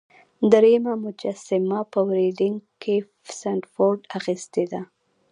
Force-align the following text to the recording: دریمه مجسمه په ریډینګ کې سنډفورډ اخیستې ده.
دریمه 0.51 0.93
مجسمه 1.03 1.79
په 1.91 1.99
ریډینګ 2.17 2.59
کې 2.81 2.95
سنډفورډ 3.39 3.99
اخیستې 4.17 4.63
ده. 4.71 4.81